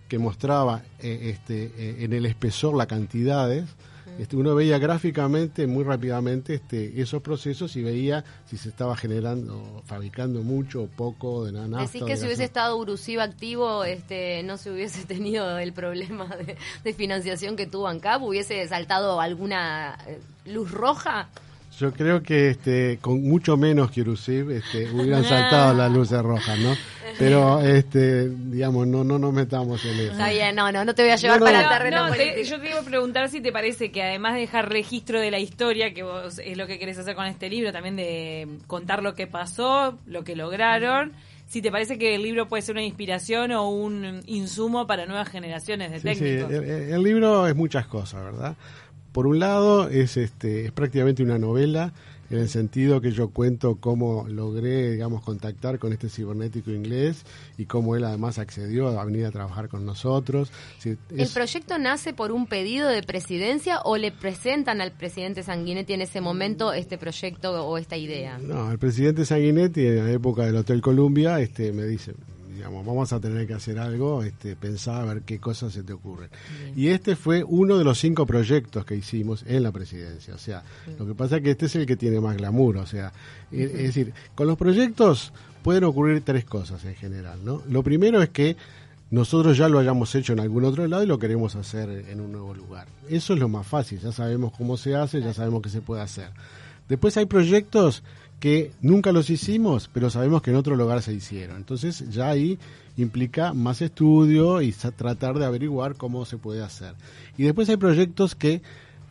que 0.08 0.20
mostraba 0.20 0.84
eh, 1.00 1.32
este, 1.32 1.72
eh, 1.78 2.04
en 2.04 2.14
el 2.14 2.26
espesor 2.26 2.76
las 2.76 2.88
cantidades, 2.88 3.66
este, 4.20 4.38
uno 4.38 4.56
veía 4.56 4.78
gráficamente 4.78 5.68
muy 5.68 5.84
rápidamente 5.84 6.54
este, 6.54 7.02
esos 7.02 7.22
procesos 7.22 7.76
y 7.76 7.84
veía 7.84 8.24
si 8.46 8.56
se 8.56 8.70
estaba 8.70 8.96
generando, 8.96 9.84
fabricando 9.86 10.42
mucho 10.42 10.84
o 10.84 10.88
poco 10.88 11.44
de 11.44 11.52
nafta. 11.52 11.80
Decís 11.80 12.04
que 12.04 12.14
de 12.14 12.18
si 12.18 12.26
hubiese 12.26 12.46
estado 12.46 12.78
Uruciba 12.78 13.24
activo, 13.24 13.84
este, 13.84 14.42
no 14.44 14.58
se 14.58 14.72
hubiese 14.72 15.06
tenido 15.08 15.58
el 15.58 15.74
problema 15.74 16.28
de, 16.28 16.56
de 16.84 16.94
financiación 16.94 17.56
que 17.56 17.68
tuvo 17.68 17.88
ANCAP, 17.88 18.22
hubiese 18.22 18.66
saltado 18.68 19.20
alguna 19.20 19.98
eh, 20.08 20.20
luz 20.46 20.72
roja. 20.72 21.28
Yo 21.80 21.92
creo 21.92 22.24
que 22.24 22.50
este, 22.52 23.00
con 23.02 23.22
mucho 23.24 23.58
menos 23.58 23.92
que 23.92 24.02
Urusib 24.02 24.50
este, 24.52 24.90
hubieran 24.92 25.24
saltado 25.26 25.74
las 25.74 25.92
luces 25.92 26.22
rojas, 26.22 26.58
¿no? 26.60 26.76
Pero, 27.18 27.62
este, 27.62 28.30
digamos, 28.30 28.88
no, 28.88 29.04
no 29.04 29.18
nos 29.20 29.34
metamos 29.34 29.84
en 29.86 29.92
eso. 30.00 30.12
Está 30.12 30.30
bien, 30.30 30.56
no, 30.56 30.72
no, 30.72 30.84
no 30.86 30.94
te 30.96 31.02
voy 31.04 31.12
a 31.12 31.16
llevar 31.16 31.40
No, 31.40 31.46
no. 31.46 31.52
para 31.52 31.60
el 31.62 31.66
No, 31.66 31.72
terreno 31.78 32.08
no, 32.08 32.14
te- 32.14 32.18
político. 32.18 32.48
yo 32.56 32.62
te 32.62 32.70
iba 32.70 32.80
a 32.80 32.84
preguntar 32.84 33.30
si 33.30 33.42
te 33.42 33.52
parece 33.52 33.92
que 33.92 34.04
además 34.04 34.34
de 34.36 34.42
dejar 34.42 34.70
registro 34.70 35.20
de 35.20 35.32
la 35.32 35.40
historia, 35.40 35.94
que 35.94 36.04
vos 36.04 36.40
es 36.40 36.58
lo 36.58 36.68
que 36.68 36.78
querés 36.80 36.98
hacer 36.98 37.16
con 37.16 37.26
este 37.26 37.50
libro, 37.50 37.72
también 37.72 37.96
de 37.96 38.48
contar 38.68 39.02
lo 39.04 39.14
que 39.16 39.28
pasó, 39.28 39.98
lo 40.08 40.24
que 40.24 40.36
lograron, 40.36 41.14
si 41.48 41.62
te 41.62 41.72
parece 41.72 41.98
que 41.98 42.16
el 42.16 42.24
libro 42.24 42.48
puede 42.48 42.64
ser 42.64 42.74
una 42.76 42.84
inspiración 42.84 43.52
o 43.52 43.70
un 43.70 44.22
insumo 44.26 44.88
para 44.88 45.06
nuevas 45.06 45.30
generaciones 45.30 45.92
de 45.92 46.00
Sí, 46.00 46.16
sí, 46.16 46.20
técnicos. 46.22 46.52
el, 46.52 46.64
el 46.94 47.04
libro 47.04 47.48
es 47.48 47.56
muchas 47.56 47.86
cosas, 47.86 48.24
¿verdad? 48.24 48.56
Por 49.16 49.28
un 49.28 49.40
lado, 49.40 49.88
es, 49.88 50.18
este, 50.18 50.66
es 50.66 50.74
prácticamente 50.74 51.24
una 51.24 51.40
novela, 51.40 51.94
en 52.30 52.38
el 52.38 52.50
sentido 52.50 53.00
que 53.00 53.12
yo 53.12 53.30
cuento 53.30 53.78
cómo 53.78 54.28
logré, 54.28 54.92
digamos, 54.92 55.24
contactar 55.24 55.80
con 55.80 55.94
este 55.94 56.10
cibernético 56.10 56.72
inglés 56.72 57.24
y 57.58 57.64
cómo 57.64 57.96
él 57.96 58.04
además 58.04 58.40
accedió 58.40 58.90
a 58.90 59.06
venir 59.06 59.26
a 59.26 59.32
trabajar 59.32 59.70
con 59.70 59.86
nosotros. 59.86 60.52
Sí, 60.80 60.98
¿El 61.16 61.30
proyecto 61.30 61.78
nace 61.78 62.12
por 62.12 62.34
un 62.34 62.46
pedido 62.46 62.90
de 62.90 63.04
presidencia 63.04 63.80
o 63.86 63.96
le 63.96 64.12
presentan 64.12 64.82
al 64.82 64.92
presidente 64.92 65.44
Sanguinetti 65.44 65.94
en 65.94 66.02
ese 66.02 66.20
momento 66.20 66.74
este 66.74 66.98
proyecto 66.98 67.66
o 67.66 67.78
esta 67.78 67.96
idea? 67.96 68.38
No, 68.38 68.70
el 68.70 68.80
presidente 68.80 69.24
Sanguinetti 69.24 69.86
en 69.86 70.08
la 70.08 70.12
época 70.12 70.46
del 70.46 70.58
Hotel 70.58 70.82
Columbia 70.82 71.40
este, 71.40 71.72
me 71.72 71.86
dice, 71.86 72.16
digamos, 72.56 72.86
vamos 72.86 73.12
a 73.14 73.20
tener 73.20 73.46
que 73.46 73.54
hacer 73.54 73.78
algo, 73.78 74.24
este, 74.24 74.56
pensar 74.56 75.02
a 75.02 75.14
ver 75.14 75.22
qué 75.24 75.40
cosas 75.40 75.74
se 75.74 75.84
te 75.84 75.94
ocurren. 75.94 76.30
Y 76.76 76.88
este 76.88 77.16
fue 77.16 77.44
uno 77.44 77.78
de 77.78 77.84
los 77.84 78.00
cinco 78.00 78.26
proyectos 78.26 78.86
que 78.86 78.96
hicimos 78.96 79.44
en 79.48 79.64
la 79.64 79.72
presidencia. 79.72 80.34
O 80.34 80.38
sea, 80.38 80.64
lo 80.98 81.06
que 81.06 81.14
pasa 81.14 81.38
es 81.38 81.44
que 81.44 81.52
este 81.52 81.68
es 81.68 81.76
el 81.76 81.86
que 81.86 81.96
tiene 81.96 82.20
más 82.20 82.38
glamour. 82.38 82.78
O 82.78 82.86
sea, 82.86 83.12
e, 83.52 83.64
es 83.64 83.74
decir, 83.74 84.14
con 84.34 84.48
los 84.48 84.58
proyectos 84.58 85.34
pueden 85.64 85.84
ocurrir 85.84 86.22
tres 86.24 86.46
cosas 86.46 86.84
en 86.86 86.96
general, 86.96 87.44
¿no? 87.44 87.62
Lo 87.68 87.84
primero 87.84 88.22
es 88.22 88.30
que 88.30 88.56
nosotros 89.12 89.58
ya 89.58 89.70
lo 89.70 89.80
hayamos 89.80 90.14
hecho 90.16 90.34
en 90.34 90.40
algún 90.40 90.66
otro 90.66 90.88
lado 90.88 91.04
y 91.04 91.08
lo 91.08 91.20
queremos 91.20 91.56
hacer 91.56 91.90
en 91.90 92.20
un 92.20 92.32
nuevo 92.32 92.54
lugar. 92.54 92.88
Eso 93.10 93.34
es 93.34 93.40
lo 93.40 93.48
más 93.50 93.68
fácil, 93.68 94.00
ya 94.00 94.12
sabemos 94.12 94.54
cómo 94.58 94.78
se 94.78 94.96
hace, 94.96 95.22
ya 95.22 95.34
sabemos 95.34 95.62
qué 95.62 95.70
se 95.70 95.82
puede 95.82 96.02
hacer. 96.02 96.30
Después 96.88 97.18
hay 97.18 97.26
proyectos 97.26 98.04
que 98.40 98.72
nunca 98.82 99.12
los 99.12 99.30
hicimos, 99.30 99.90
pero 99.92 100.10
sabemos 100.10 100.42
que 100.42 100.52
en 100.52 100.58
otro 100.58 100.76
lugar 100.76 101.02
se 101.02 101.14
hicieron. 101.14 101.58
Entonces 101.58 102.10
ya 102.10 102.30
ahí 102.30 102.60
implica 102.98 103.54
más 103.54 103.82
estudio 103.82 104.62
y 104.62 104.72
tratar 104.72 105.40
de 105.40 105.46
averiguar 105.46 105.96
cómo 105.96 106.26
se 106.26 106.38
puede 106.38 106.64
hacer. 106.64 106.94
Y 107.38 107.44
después 107.44 107.70
hay 107.70 107.78
proyectos 107.78 108.36
que 108.36 108.62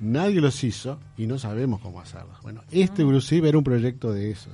nadie 0.01 0.41
los 0.41 0.63
hizo 0.63 0.99
y 1.17 1.27
no 1.27 1.39
sabemos 1.39 1.81
cómo 1.81 2.01
hacerlos. 2.01 2.41
Bueno, 2.43 2.63
este 2.71 3.03
ah. 3.03 3.07
Brucive 3.07 3.49
era 3.49 3.59
un 3.59 3.65
proyecto 3.65 4.13
de 4.13 4.31
esos. 4.31 4.53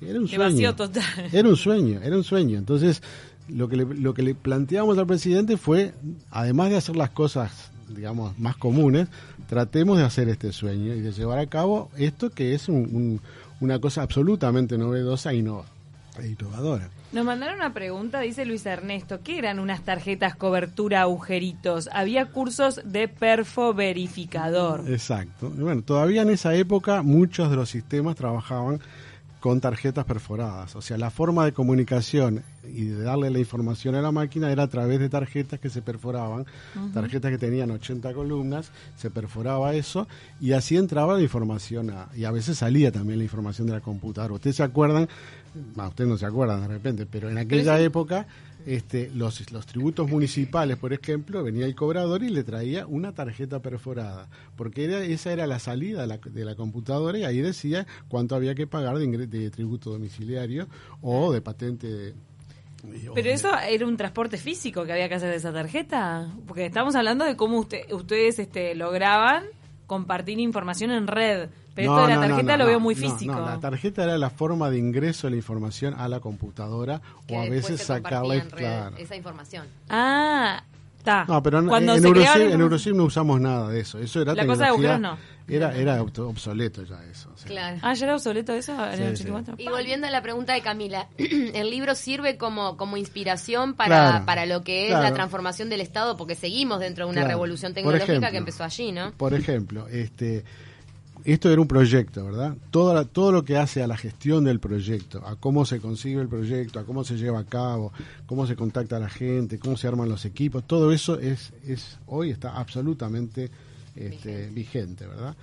Era 0.00 0.20
un 0.20 0.28
sueño. 0.28 0.74
Total. 0.74 1.04
Era 1.32 1.48
un 1.48 1.56
sueño, 1.56 2.00
era 2.02 2.16
un 2.16 2.24
sueño. 2.24 2.58
Entonces, 2.58 3.02
lo 3.48 3.68
que 3.68 3.76
le, 3.76 3.84
lo 3.84 4.14
que 4.14 4.22
le 4.22 4.34
planteamos 4.34 4.98
al 4.98 5.06
presidente 5.06 5.56
fue, 5.56 5.94
además 6.30 6.70
de 6.70 6.76
hacer 6.76 6.96
las 6.96 7.10
cosas, 7.10 7.71
digamos, 7.88 8.38
más 8.38 8.56
comunes, 8.56 9.08
tratemos 9.48 9.98
de 9.98 10.04
hacer 10.04 10.28
este 10.28 10.52
sueño 10.52 10.94
y 10.94 11.00
de 11.00 11.12
llevar 11.12 11.38
a 11.38 11.46
cabo 11.46 11.90
esto 11.96 12.30
que 12.30 12.54
es 12.54 12.68
una 12.68 13.78
cosa 13.80 14.02
absolutamente 14.02 14.78
novedosa 14.78 15.32
y 15.34 15.42
no, 15.42 15.64
e 16.20 16.28
innovadora. 16.28 16.90
Nos 17.12 17.26
mandaron 17.26 17.56
una 17.56 17.74
pregunta, 17.74 18.20
dice 18.20 18.46
Luis 18.46 18.64
Ernesto, 18.64 19.20
¿qué 19.22 19.36
eran 19.36 19.58
unas 19.58 19.82
tarjetas 19.82 20.34
cobertura 20.34 21.02
agujeritos? 21.02 21.90
Había 21.92 22.26
cursos 22.26 22.80
de 22.86 23.06
perfo 23.06 23.74
verificador. 23.74 24.84
Exacto. 24.88 25.50
bueno, 25.50 25.82
todavía 25.82 26.22
en 26.22 26.30
esa 26.30 26.54
época 26.54 27.02
muchos 27.02 27.50
de 27.50 27.56
los 27.56 27.68
sistemas 27.68 28.16
trabajaban 28.16 28.80
con 29.42 29.60
tarjetas 29.60 30.04
perforadas. 30.04 30.76
O 30.76 30.80
sea, 30.80 30.96
la 30.96 31.10
forma 31.10 31.44
de 31.44 31.50
comunicación 31.50 32.44
y 32.62 32.84
de 32.84 33.02
darle 33.02 33.28
la 33.28 33.40
información 33.40 33.96
a 33.96 34.00
la 34.00 34.12
máquina 34.12 34.52
era 34.52 34.62
a 34.62 34.68
través 34.68 35.00
de 35.00 35.08
tarjetas 35.08 35.58
que 35.58 35.68
se 35.68 35.82
perforaban, 35.82 36.46
tarjetas 36.94 37.32
que 37.32 37.38
tenían 37.38 37.72
80 37.72 38.14
columnas, 38.14 38.70
se 38.96 39.10
perforaba 39.10 39.74
eso 39.74 40.06
y 40.40 40.52
así 40.52 40.76
entraba 40.76 41.14
la 41.14 41.22
información 41.22 41.92
y 42.14 42.22
a 42.22 42.30
veces 42.30 42.58
salía 42.58 42.92
también 42.92 43.18
la 43.18 43.24
información 43.24 43.66
de 43.66 43.72
la 43.72 43.80
computadora. 43.80 44.34
Ustedes 44.34 44.54
se 44.54 44.62
acuerdan, 44.62 45.08
ustedes 45.76 46.08
no 46.08 46.16
se 46.16 46.26
acuerdan 46.26 46.60
de 46.60 46.68
repente, 46.68 47.06
pero 47.06 47.28
en 47.28 47.36
aquella 47.36 47.80
época 47.80 48.28
este, 48.66 49.10
los, 49.14 49.50
los 49.50 49.66
tributos 49.66 50.08
municipales, 50.08 50.76
por 50.76 50.92
ejemplo, 50.92 51.42
venía 51.42 51.66
el 51.66 51.74
cobrador 51.74 52.22
y 52.22 52.28
le 52.28 52.44
traía 52.44 52.86
una 52.86 53.12
tarjeta 53.12 53.60
perforada, 53.60 54.28
porque 54.56 54.84
era, 54.84 55.02
esa 55.02 55.32
era 55.32 55.46
la 55.46 55.58
salida 55.58 56.06
de 56.06 56.44
la, 56.44 56.54
computadora 56.54 57.18
y 57.18 57.24
ahí 57.24 57.40
decía 57.40 57.86
cuánto 58.08 58.34
había 58.34 58.54
que 58.54 58.66
pagar 58.66 58.98
de, 58.98 59.26
de 59.26 59.50
tributo 59.50 59.90
domiciliario 59.90 60.68
o 61.00 61.32
de 61.32 61.40
patente. 61.40 62.14
Pero 63.14 63.30
eso 63.30 63.50
era 63.58 63.86
un 63.86 63.96
transporte 63.96 64.36
físico 64.38 64.84
que 64.84 64.92
había 64.92 65.08
que 65.08 65.14
hacer 65.14 65.30
de 65.30 65.36
esa 65.36 65.52
tarjeta, 65.52 66.32
porque 66.46 66.66
estamos 66.66 66.94
hablando 66.94 67.24
de 67.24 67.36
cómo 67.36 67.60
usted, 67.60 67.90
ustedes 67.92 68.38
este, 68.38 68.74
lograban 68.74 69.44
compartir 69.86 70.38
información 70.40 70.90
en 70.90 71.06
red. 71.06 71.50
Pero 71.74 71.92
esto 71.92 72.06
de 72.06 72.14
la 72.14 72.28
tarjeta 72.28 72.56
lo 72.56 72.66
veo 72.66 72.80
muy 72.80 72.94
físico. 72.94 73.40
la 73.40 73.60
tarjeta 73.60 74.04
era 74.04 74.18
la 74.18 74.30
forma 74.30 74.70
de 74.70 74.78
ingreso 74.78 75.26
de 75.26 75.32
la 75.32 75.36
información 75.36 75.94
a 75.94 76.08
la 76.08 76.20
computadora 76.20 77.00
o 77.30 77.40
a 77.40 77.48
veces 77.48 77.82
sacarla 77.82 78.36
esa 78.98 79.16
información. 79.16 79.66
Ah, 79.88 80.62
está. 80.98 81.24
No, 81.26 81.42
pero 81.42 81.64
Cuando 81.66 81.94
en, 81.94 82.04
en, 82.04 82.60
Eurosim, 82.60 82.96
no 82.96 83.04
usamos 83.04 83.40
nada 83.40 83.68
de 83.68 83.80
eso. 83.80 83.98
Eso 83.98 84.22
era 84.22 84.34
la 84.34 84.46
cosa 84.46 84.72
de 84.72 84.98
no. 84.98 85.18
Era, 85.48 85.74
era 85.74 86.00
obsoleto 86.00 86.84
ya 86.84 87.02
eso. 87.04 87.28
Claro. 87.44 87.78
Ah, 87.82 87.94
ya 87.94 88.06
era 88.06 88.14
obsoleto 88.14 88.52
eso 88.52 88.74
Y 89.58 89.68
volviendo 89.68 90.06
a 90.06 90.10
la 90.10 90.22
pregunta 90.22 90.52
de 90.54 90.62
Camila, 90.62 91.08
¿el 91.18 91.70
libro 91.70 91.94
sirve 91.94 92.36
como, 92.36 92.76
como 92.76 92.96
inspiración 92.96 93.74
para, 93.74 94.24
para 94.24 94.46
lo 94.46 94.62
que 94.62 94.86
es 94.86 94.92
la 94.92 95.12
transformación 95.12 95.68
del 95.68 95.80
Estado? 95.80 96.16
Porque 96.16 96.34
seguimos 96.34 96.80
dentro 96.80 97.06
de 97.06 97.12
una 97.12 97.24
revolución 97.24 97.74
tecnológica 97.74 98.30
que 98.30 98.36
empezó 98.36 98.64
allí, 98.64 98.92
¿no? 98.92 99.12
Por 99.12 99.34
ejemplo, 99.34 99.88
este 99.88 100.44
esto 101.24 101.50
era 101.50 101.60
un 101.60 101.68
proyecto, 101.68 102.24
¿verdad? 102.24 102.56
Todo, 102.70 103.06
todo 103.06 103.32
lo 103.32 103.44
que 103.44 103.56
hace 103.56 103.82
a 103.82 103.86
la 103.86 103.96
gestión 103.96 104.44
del 104.44 104.60
proyecto, 104.60 105.26
a 105.26 105.36
cómo 105.36 105.64
se 105.64 105.80
consigue 105.80 106.20
el 106.20 106.28
proyecto, 106.28 106.78
a 106.78 106.84
cómo 106.84 107.04
se 107.04 107.16
lleva 107.16 107.40
a 107.40 107.44
cabo, 107.44 107.92
cómo 108.26 108.46
se 108.46 108.56
contacta 108.56 108.96
a 108.96 109.00
la 109.00 109.08
gente, 109.08 109.58
cómo 109.58 109.76
se 109.76 109.88
arman 109.88 110.08
los 110.08 110.24
equipos, 110.24 110.66
todo 110.66 110.92
eso 110.92 111.18
es, 111.18 111.52
es 111.66 111.98
hoy 112.06 112.30
está 112.30 112.56
absolutamente 112.56 113.50
este, 113.96 114.48
vigente. 114.50 115.06
¿verdad? 115.06 115.36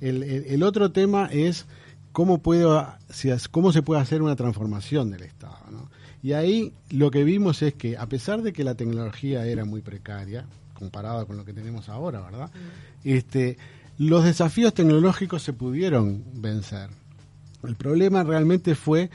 El, 0.00 0.62
otro 0.62 0.92
tema 0.92 1.28
es 1.32 1.66
cómo, 2.12 2.38
puede, 2.38 2.66
cómo 3.50 3.72
se 3.72 3.82
puede 3.82 4.00
hacer 4.00 4.22
una 4.22 4.36
transformación 4.36 5.10
del 5.10 5.22
Estado. 5.22 5.70
¿no? 5.70 5.90
Y 6.22 6.32
ahí 6.32 6.72
lo 6.90 7.10
que 7.10 7.24
vimos 7.24 7.62
es 7.62 7.74
que 7.74 7.96
a 7.96 8.06
pesar 8.06 8.42
de 8.42 8.52
que 8.52 8.64
la 8.64 8.74
tecnología 8.74 9.46
era 9.46 9.64
muy 9.64 9.82
precaria, 9.82 10.46
comparada 10.74 11.24
con 11.24 11.36
lo 11.36 11.44
que 11.44 11.52
tenemos 11.52 11.88
ahora, 11.88 12.20
¿verdad? 12.20 12.50
Este, 13.04 13.56
los 13.98 14.24
desafíos 14.24 14.74
tecnológicos 14.74 15.42
se 15.42 15.52
pudieron 15.52 16.24
vencer. 16.34 16.90
El 17.62 17.76
problema 17.76 18.24
realmente 18.24 18.74
fue 18.74 19.10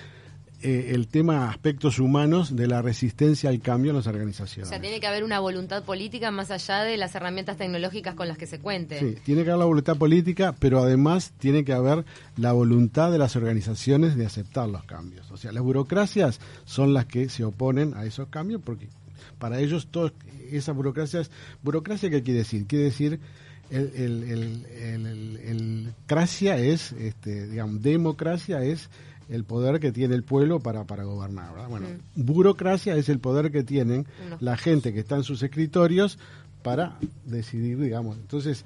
eh, 0.62 0.91
el 0.93 1.07
tema 1.07 1.50
aspectos 1.50 2.00
humanos 2.00 2.53
de 2.53 2.67
la 2.67 2.81
resistencia 2.81 3.50
al 3.50 3.62
cambio 3.62 3.91
en 3.91 3.98
las 3.98 4.07
organizaciones. 4.07 4.67
O 4.67 4.69
sea, 4.69 4.81
tiene 4.81 5.00
que 5.00 5.07
haber 5.07 5.24
una 5.24 5.39
voluntad 5.39 5.83
política 5.83 6.31
más 6.31 6.51
allá 6.51 6.83
de 6.83 6.98
las 6.98 7.15
herramientas 7.15 7.55
tecnológicas 7.55 8.13
con 8.13 8.27
las 8.27 8.38
que 8.38 8.45
se 8.45 8.59
cuente. 8.59 9.00
Sí, 9.00 9.15
tiene 9.24 9.45
que 9.45 9.51
haber 9.51 9.59
la 9.59 9.65
voluntad 9.65 9.95
política, 9.95 10.53
pero 10.59 10.79
además 10.79 11.31
tiene 11.38 11.63
que 11.63 11.71
haber 11.71 12.03
la 12.36 12.51
voluntad 12.51 13.09
de 13.09 13.19
las 13.19 13.38
organizaciones 13.38 14.17
de 14.17 14.25
aceptar 14.25 14.67
los 14.67 14.83
cambios. 14.83 15.31
O 15.31 15.38
sea, 15.38 15.53
las 15.53 15.63
burocracias 15.63 16.41
son 16.65 16.93
las 16.93 17.05
que 17.05 17.29
se 17.29 17.45
oponen 17.45 17.93
a 17.93 18.03
esos 18.03 18.27
cambios 18.27 18.62
porque 18.62 18.89
para 19.38 19.59
ellos 19.59 19.88
todo, 19.89 20.12
esa 20.51 20.74
burocracia 20.74 21.21
es... 21.21 21.31
¿Burocracia 21.63 22.09
qué 22.09 22.21
quiere 22.21 22.39
decir? 22.39 22.67
Quiere 22.67 22.83
decir 22.83 23.21
el, 23.69 23.91
el, 23.95 24.23
el, 24.23 25.38
el, 25.43 25.93
cracia 26.07 26.57
es, 26.57 26.91
este, 26.93 27.47
digamos, 27.47 27.81
democracia 27.81 28.63
es 28.63 28.89
el 29.29 29.43
poder 29.43 29.79
que 29.79 29.91
tiene 29.91 30.15
el 30.15 30.23
pueblo 30.23 30.59
para, 30.59 30.85
para 30.85 31.03
gobernar. 31.03 31.53
Bueno, 31.69 31.88
mm. 31.88 32.25
burocracia 32.25 32.95
es 32.95 33.09
el 33.09 33.19
poder 33.19 33.51
que 33.51 33.63
tienen 33.63 34.07
la 34.39 34.57
gente 34.57 34.91
que 34.91 34.99
está 34.99 35.15
en 35.15 35.23
sus 35.23 35.43
escritorios 35.43 36.17
para 36.63 36.97
decidir, 37.25 37.79
digamos. 37.79 38.17
Entonces, 38.17 38.65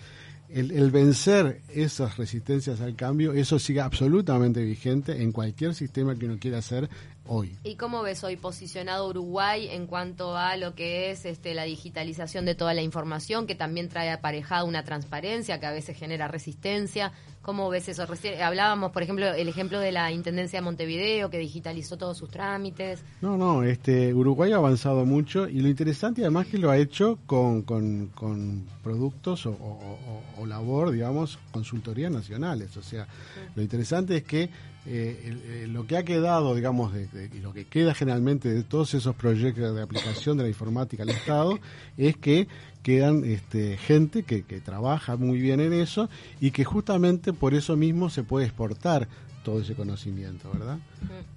el, 0.50 0.72
el, 0.72 0.90
vencer 0.92 1.62
esas 1.70 2.18
resistencias 2.18 2.80
al 2.80 2.96
cambio, 2.96 3.34
eso 3.34 3.60
sigue 3.60 3.82
absolutamente 3.82 4.64
vigente 4.64 5.22
en 5.22 5.32
cualquier 5.32 5.76
sistema 5.76 6.16
que 6.16 6.26
uno 6.26 6.38
quiera 6.40 6.60
hacer 6.60 6.90
hoy. 7.26 7.58
¿Y 7.64 7.76
cómo 7.76 8.02
ves 8.02 8.24
hoy 8.24 8.36
posicionado 8.36 9.08
Uruguay 9.08 9.68
en 9.70 9.88
cuanto 9.88 10.38
a 10.38 10.58
lo 10.58 10.76
que 10.76 11.12
es 11.12 11.26
este, 11.26 11.54
la 11.54 11.64
digitalización 11.64 12.46
de 12.46 12.56
toda 12.56 12.74
la 12.74 12.82
información, 12.82 13.48
que 13.48 13.56
también 13.56 13.90
trae 13.90 14.12
aparejada 14.12 14.64
una 14.64 14.84
transparencia 14.84 15.60
que 15.60 15.66
a 15.66 15.72
veces 15.72 15.98
genera 15.98 16.28
resistencia? 16.28 17.12
¿Cómo 17.42 17.70
ves 17.70 17.90
eso? 17.90 18.06
hablábamos, 18.42 18.92
por 18.94 19.04
ejemplo, 19.04 19.28
el 19.34 19.50
ejemplo 19.50 19.80
de 19.80 19.92
la 19.92 20.12
Intendencia 20.12 20.60
de 20.60 20.64
Montevideo, 20.64 21.30
que 21.30 21.40
digitalizó 21.40 21.98
todos 21.98 22.18
sus 22.18 22.30
trámites. 22.30 23.04
No, 23.22 23.38
no, 23.38 23.64
este, 23.64 24.14
Uruguay 24.14 24.54
ha 24.54 24.56
avanzado 24.56 25.06
mucho 25.06 25.50
y 25.50 25.60
lo 25.60 25.68
interesante 25.68 26.22
además 26.22 26.48
que 26.48 26.58
lo 26.58 26.72
ha 26.72 26.78
hecho 26.78 27.20
con, 27.26 27.64
con, 27.64 28.66
productos 28.82 29.46
o, 29.46 30.46
labor, 30.48 30.92
digamos, 30.92 31.38
consultorías 31.52 32.12
nacionales. 32.12 32.78
O 32.78 32.82
sea, 32.82 33.08
lo 33.56 33.62
interesante 33.62 34.18
es 34.18 34.24
que 34.24 34.50
eh, 34.86 35.38
eh, 35.46 35.68
lo 35.70 35.88
que 35.88 35.98
ha 35.98 36.04
quedado, 36.04 36.56
digamos, 36.56 36.94
y 36.96 37.40
lo 37.40 37.54
que 37.54 37.66
queda 37.66 37.94
generalmente 37.94 38.50
de 38.50 38.64
todos 38.64 38.94
esos 38.94 39.16
proyectos 39.16 39.76
de 39.76 39.82
aplicación 39.82 40.38
de 40.38 40.44
la 40.44 40.50
informática 40.50 41.04
al 41.04 41.10
Estado, 41.10 41.60
es 41.98 42.18
que 42.18 42.48
quedan 42.82 43.24
este, 43.24 43.78
gente 43.78 44.24
que, 44.24 44.44
que 44.44 44.60
trabaja 44.60 45.16
muy 45.16 45.40
bien 45.40 45.62
en 45.62 45.74
eso 45.74 46.10
y 46.42 46.52
que 46.52 46.66
justamente 46.66 47.32
por 47.32 47.54
eso 47.54 47.78
mismo 47.78 48.10
se 48.10 48.24
puede 48.24 48.46
exportar 48.46 49.08
todo 49.44 49.60
ese 49.60 49.76
conocimiento, 49.76 50.50
¿verdad? 50.52 50.80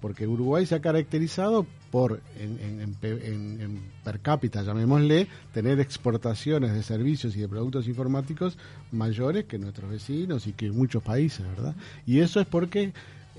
Porque 0.00 0.26
Uruguay 0.26 0.64
se 0.64 0.76
ha 0.76 0.80
caracterizado 0.80 1.66
por, 1.90 2.20
en, 2.38 2.80
en, 2.80 3.82
per 4.04 4.20
cápita, 4.20 4.62
llamémosle, 4.62 5.26
tener 5.52 5.80
exportaciones 5.80 6.72
de 6.72 6.82
servicios 6.82 7.36
y 7.36 7.40
de 7.40 7.48
productos 7.48 7.88
informáticos 7.88 8.56
mayores 8.92 9.44
que 9.44 9.58
nuestros 9.58 9.90
vecinos 9.90 10.46
y 10.46 10.52
que 10.52 10.70
muchos 10.70 11.02
países, 11.02 11.46
¿verdad? 11.46 11.74
Y 12.06 12.20
eso 12.20 12.40
es 12.40 12.46
porque 12.46 12.92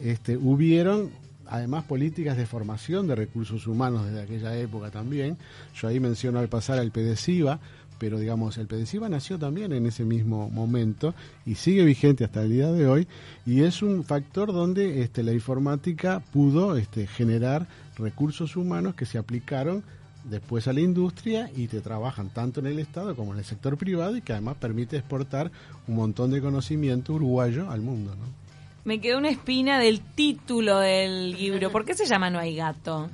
este, 0.03 0.37
hubieron 0.37 1.11
además 1.49 1.85
políticas 1.85 2.37
de 2.37 2.45
formación 2.45 3.07
de 3.07 3.15
recursos 3.15 3.67
humanos 3.67 4.05
desde 4.05 4.21
aquella 4.21 4.57
época 4.57 4.91
también. 4.91 5.37
Yo 5.75 5.87
ahí 5.87 5.99
menciono 5.99 6.39
al 6.39 6.49
pasar 6.49 6.79
al 6.79 6.91
PDCIVA, 6.91 7.59
pero 7.97 8.19
digamos, 8.19 8.57
el 8.57 8.67
Pedesiva 8.67 9.09
nació 9.09 9.39
también 9.39 9.73
en 9.73 9.85
ese 9.85 10.05
mismo 10.05 10.49
momento 10.49 11.13
y 11.45 11.55
sigue 11.55 11.83
vigente 11.83 12.23
hasta 12.23 12.43
el 12.43 12.51
día 12.51 12.71
de 12.71 12.87
hoy 12.87 13.07
y 13.45 13.63
es 13.63 13.81
un 13.81 14.03
factor 14.03 14.53
donde 14.53 15.01
este, 15.01 15.23
la 15.23 15.33
informática 15.33 16.21
pudo 16.31 16.77
este, 16.77 17.07
generar 17.07 17.67
recursos 17.97 18.55
humanos 18.55 18.95
que 18.95 19.05
se 19.05 19.17
aplicaron 19.17 19.83
después 20.25 20.67
a 20.67 20.73
la 20.73 20.81
industria 20.81 21.49
y 21.55 21.67
te 21.67 21.81
trabajan 21.81 22.29
tanto 22.29 22.59
en 22.59 22.67
el 22.67 22.79
Estado 22.79 23.15
como 23.15 23.33
en 23.33 23.39
el 23.39 23.45
sector 23.45 23.77
privado 23.77 24.17
y 24.17 24.21
que 24.21 24.33
además 24.33 24.57
permite 24.57 24.97
exportar 24.97 25.51
un 25.87 25.95
montón 25.95 26.31
de 26.31 26.41
conocimiento 26.41 27.13
uruguayo 27.13 27.71
al 27.71 27.81
mundo. 27.81 28.15
¿no? 28.15 28.46
Me 28.87 29.01
quedó 29.01 29.17
una 29.17 29.27
espina 29.27 29.79
del 29.79 29.99
título 29.99 30.79
del 30.79 31.31
libro. 31.31 31.69
¿Por 31.73 31.83
qué 31.83 31.93
se 31.93 32.05
llama 32.05 32.29
No 32.29 32.39
hay 32.39 32.55
gato? 32.55 33.09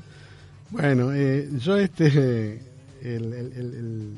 Bueno, 0.70 1.12
eh, 1.12 1.50
yo 1.58 1.78
este... 1.78 2.62
El, 3.02 3.34
el, 3.34 3.54
el, 3.58 4.14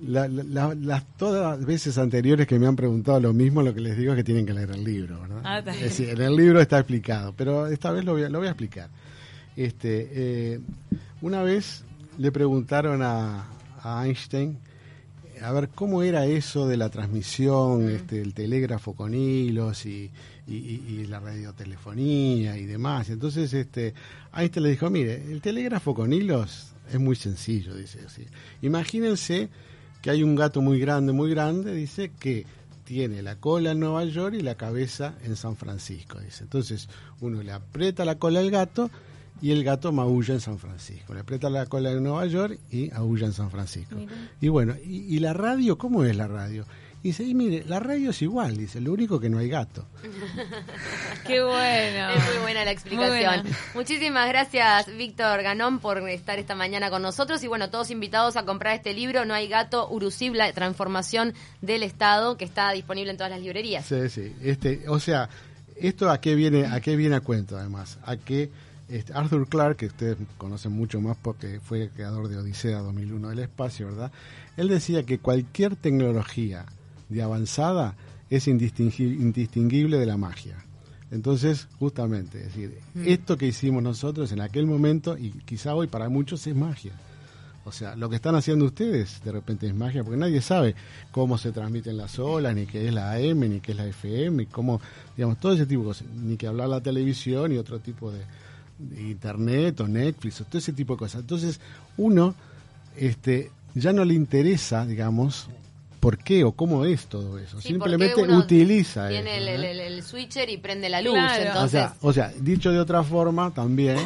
la, 0.00 0.28
la, 0.28 0.74
las 0.74 1.06
todas 1.16 1.58
las 1.58 1.66
veces 1.66 1.96
anteriores 1.96 2.46
que 2.46 2.58
me 2.58 2.66
han 2.66 2.76
preguntado 2.76 3.18
lo 3.18 3.32
mismo, 3.32 3.62
lo 3.62 3.72
que 3.72 3.80
les 3.80 3.96
digo 3.96 4.12
es 4.12 4.18
que 4.18 4.24
tienen 4.24 4.44
que 4.44 4.52
leer 4.52 4.70
el 4.70 4.84
libro, 4.84 5.18
¿verdad? 5.22 5.40
Ah, 5.44 5.58
es 5.60 5.80
decir, 5.80 6.10
en 6.10 6.20
el 6.20 6.36
libro 6.36 6.60
está 6.60 6.78
explicado, 6.78 7.32
pero 7.34 7.68
esta 7.68 7.90
vez 7.90 8.04
lo 8.04 8.12
voy 8.12 8.24
a, 8.24 8.28
lo 8.28 8.40
voy 8.40 8.48
a 8.48 8.50
explicar. 8.50 8.90
Este, 9.56 10.10
eh, 10.12 10.60
una 11.22 11.42
vez 11.42 11.84
le 12.18 12.30
preguntaron 12.30 13.00
a, 13.02 13.46
a, 13.82 14.06
Einstein 14.06 14.58
a 15.42 15.52
ver 15.52 15.70
cómo 15.70 16.02
era 16.02 16.26
eso 16.26 16.68
de 16.68 16.76
la 16.76 16.90
transmisión, 16.90 17.88
este, 17.88 18.20
el 18.20 18.34
telégrafo 18.34 18.94
con 18.94 19.14
hilos 19.14 19.86
y, 19.86 20.10
y, 20.46 20.54
y, 20.54 21.06
la 21.06 21.18
radiotelefonía 21.20 22.56
y 22.56 22.66
demás. 22.66 23.10
Entonces, 23.10 23.52
este, 23.52 23.94
Einstein 24.34 24.62
le 24.64 24.70
dijo, 24.70 24.90
mire, 24.90 25.14
el 25.30 25.40
telégrafo 25.40 25.94
con 25.94 26.12
hilos 26.12 26.72
es 26.92 27.00
muy 27.00 27.16
sencillo, 27.16 27.74
dice 27.74 28.00
así. 28.06 28.26
Imagínense 28.62 29.48
que 30.02 30.10
hay 30.10 30.22
un 30.22 30.36
gato 30.36 30.60
muy 30.62 30.78
grande, 30.78 31.12
muy 31.12 31.30
grande, 31.30 31.74
dice 31.74 32.12
que 32.18 32.46
tiene 32.84 33.22
la 33.22 33.36
cola 33.36 33.72
en 33.72 33.80
Nueva 33.80 34.04
York 34.04 34.36
y 34.38 34.42
la 34.42 34.54
cabeza 34.54 35.14
en 35.24 35.34
San 35.34 35.56
Francisco, 35.56 36.20
dice. 36.20 36.44
Entonces, 36.44 36.88
uno 37.20 37.42
le 37.42 37.50
aprieta 37.52 38.04
la 38.04 38.16
cola 38.16 38.38
al 38.38 38.50
gato 38.50 38.90
y 39.42 39.50
el 39.50 39.64
gato 39.64 39.90
maulla 39.90 40.34
en 40.34 40.40
San 40.40 40.58
Francisco. 40.58 41.12
Le 41.12 41.20
aprieta 41.20 41.50
la 41.50 41.66
cola 41.66 41.90
en 41.90 42.02
Nueva 42.02 42.26
York 42.26 42.60
y 42.70 42.90
aulla 42.92 43.26
en 43.26 43.32
San 43.32 43.50
Francisco. 43.50 43.96
Mira. 43.96 44.12
Y 44.40 44.48
bueno, 44.48 44.74
y, 44.82 45.14
y, 45.14 45.18
la 45.18 45.32
radio 45.32 45.76
cómo 45.76 46.04
es 46.04 46.16
la 46.16 46.28
radio? 46.28 46.64
Y 47.06 47.10
dice, 47.10 47.22
y 47.22 47.34
mire, 47.34 47.62
la 47.68 47.78
radio 47.78 48.10
es 48.10 48.20
igual, 48.20 48.56
dice, 48.56 48.80
lo 48.80 48.92
único 48.92 49.20
que 49.20 49.30
no 49.30 49.38
hay 49.38 49.48
gato. 49.48 49.86
Qué 51.24 51.40
bueno. 51.40 52.10
Es 52.10 52.24
muy 52.34 52.42
buena 52.42 52.64
la 52.64 52.72
explicación. 52.72 53.46
Muchísimas 53.76 54.28
gracias, 54.28 54.88
Víctor 54.96 55.40
Ganón, 55.44 55.78
por 55.78 55.98
estar 56.08 56.40
esta 56.40 56.56
mañana 56.56 56.90
con 56.90 57.02
nosotros. 57.02 57.44
Y 57.44 57.46
bueno, 57.46 57.70
todos 57.70 57.92
invitados 57.92 58.36
a 58.36 58.44
comprar 58.44 58.74
este 58.74 58.92
libro, 58.92 59.24
No 59.24 59.34
hay 59.34 59.46
gato, 59.46 59.88
Urusib, 59.88 60.34
la 60.34 60.52
transformación 60.52 61.32
del 61.62 61.84
Estado, 61.84 62.36
que 62.36 62.44
está 62.44 62.72
disponible 62.72 63.12
en 63.12 63.18
todas 63.18 63.30
las 63.30 63.40
librerías. 63.40 63.86
Sí, 63.86 64.08
sí. 64.08 64.34
Este, 64.42 64.88
o 64.88 64.98
sea, 64.98 65.28
esto 65.76 66.10
a 66.10 66.20
qué 66.20 66.34
viene, 66.34 66.66
a 66.66 66.80
qué 66.80 66.96
viene 66.96 67.14
a 67.14 67.20
cuento, 67.20 67.56
además, 67.56 68.00
a 68.02 68.16
que 68.16 68.50
este, 68.88 69.12
Arthur 69.12 69.48
Clarke, 69.48 69.78
que 69.78 69.86
ustedes 69.86 70.16
conocen 70.38 70.72
mucho 70.72 71.00
más 71.00 71.16
porque 71.22 71.60
fue 71.60 71.82
el 71.82 71.90
creador 71.90 72.26
de 72.26 72.36
Odisea 72.36 72.80
2001 72.80 73.28
del 73.28 73.38
espacio, 73.38 73.86
¿verdad? 73.86 74.10
Él 74.56 74.66
decía 74.66 75.04
que 75.04 75.20
cualquier 75.20 75.76
tecnología 75.76 76.66
de 77.08 77.22
avanzada 77.22 77.96
es 78.30 78.48
indistinguible 78.48 79.98
de 79.98 80.06
la 80.06 80.16
magia. 80.16 80.56
Entonces, 81.10 81.68
justamente, 81.78 82.38
es 82.38 82.46
decir, 82.46 82.78
mm. 82.94 83.02
esto 83.06 83.36
que 83.38 83.46
hicimos 83.46 83.82
nosotros 83.82 84.32
en 84.32 84.40
aquel 84.40 84.66
momento 84.66 85.16
y 85.16 85.30
quizá 85.30 85.74
hoy 85.74 85.86
para 85.86 86.08
muchos 86.08 86.46
es 86.46 86.56
magia. 86.56 86.92
O 87.64 87.72
sea, 87.72 87.96
lo 87.96 88.08
que 88.08 88.16
están 88.16 88.36
haciendo 88.36 88.64
ustedes 88.64 89.20
de 89.24 89.32
repente 89.32 89.66
es 89.66 89.74
magia, 89.74 90.04
porque 90.04 90.18
nadie 90.18 90.40
sabe 90.40 90.76
cómo 91.10 91.36
se 91.36 91.50
transmiten 91.52 91.96
las 91.96 92.18
olas, 92.18 92.54
ni 92.54 92.66
qué 92.66 92.86
es 92.86 92.94
la 92.94 93.12
AM, 93.12 93.40
ni 93.40 93.60
qué 93.60 93.72
es 93.72 93.78
la 93.78 93.86
FM, 93.86 94.44
y 94.44 94.46
cómo, 94.46 94.80
digamos, 95.16 95.38
todo 95.38 95.52
ese 95.52 95.66
tipo 95.66 95.82
de 95.82 95.88
cosas, 95.88 96.08
ni 96.08 96.36
que 96.36 96.46
hablar 96.46 96.68
la 96.68 96.80
televisión 96.80 97.52
y 97.52 97.58
otro 97.58 97.80
tipo 97.80 98.12
de, 98.12 98.20
de 98.78 99.02
internet 99.02 99.80
o 99.80 99.88
Netflix, 99.88 100.40
o 100.40 100.44
todo 100.44 100.58
ese 100.58 100.72
tipo 100.72 100.94
de 100.94 100.98
cosas. 100.98 101.22
Entonces, 101.22 101.60
uno 101.96 102.36
este, 102.96 103.50
ya 103.74 103.92
no 103.92 104.04
le 104.04 104.14
interesa, 104.14 104.86
digamos, 104.86 105.48
por 106.06 106.18
qué 106.18 106.44
o 106.44 106.52
cómo 106.52 106.84
es 106.84 107.06
todo 107.06 107.36
eso. 107.36 107.60
Sí, 107.60 107.70
Simplemente 107.70 108.22
utiliza 108.22 109.08
tiene 109.08 109.38
eso, 109.38 109.50
el, 109.50 109.64
¿eh? 109.64 109.70
el, 109.72 109.80
el, 109.80 110.02
switcher 110.04 110.48
y 110.48 110.56
prende 110.56 110.88
la 110.88 111.02
luz. 111.02 111.14
Claro. 111.14 111.46
Entonces, 111.46 111.84
o, 112.00 112.12
sea, 112.12 112.28
o 112.28 112.30
sea, 112.30 112.32
dicho 112.40 112.70
de 112.70 112.78
otra 112.78 113.02
forma, 113.02 113.52
también 113.52 113.98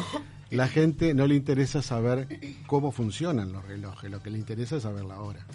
la 0.49 0.67
gente 0.67 1.13
no 1.13 1.27
le 1.27 1.35
interesa 1.35 1.83
saber 1.83 2.27
cómo 2.65 2.91
funcionan 2.91 3.51
los 3.51 3.63
relojes, 3.67 4.09
lo 4.09 4.19
que 4.19 4.31
le 4.31 4.39
interesa 4.39 4.77
es 4.77 4.81
saber 4.81 5.05
la 5.05 5.21
hora. 5.21 5.45